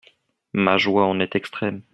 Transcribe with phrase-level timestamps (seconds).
[0.53, 1.83] Ma joie en est extrême.